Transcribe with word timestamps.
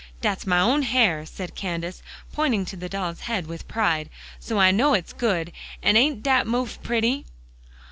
"Dat's 0.19 0.47
my 0.47 0.59
own 0.59 0.81
hair," 0.81 1.27
said 1.27 1.53
Candace, 1.53 2.01
pointing 2.33 2.65
to 2.65 2.75
the 2.75 2.89
doll's 2.89 3.19
head 3.19 3.45
with 3.45 3.67
pride, 3.67 4.09
"so 4.39 4.57
I 4.59 4.71
know 4.71 4.95
it's 4.95 5.13
good; 5.13 5.51
an' 5.83 5.95
ain't 5.95 6.23
dat 6.23 6.47
mouf 6.47 6.81
pretty?" 6.81 7.27